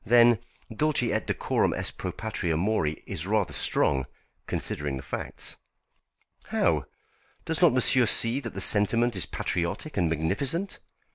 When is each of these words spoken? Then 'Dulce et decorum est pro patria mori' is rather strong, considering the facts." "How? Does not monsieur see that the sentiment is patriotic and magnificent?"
Then 0.03 0.39
'Dulce 0.75 1.03
et 1.11 1.27
decorum 1.27 1.75
est 1.75 1.95
pro 1.95 2.11
patria 2.11 2.57
mori' 2.57 3.03
is 3.05 3.27
rather 3.27 3.53
strong, 3.53 4.07
considering 4.47 4.97
the 4.97 5.03
facts." 5.03 5.57
"How? 6.45 6.85
Does 7.45 7.61
not 7.61 7.71
monsieur 7.71 8.07
see 8.07 8.39
that 8.39 8.55
the 8.55 8.61
sentiment 8.61 9.15
is 9.15 9.27
patriotic 9.27 9.97
and 9.97 10.09
magnificent?" 10.09 10.79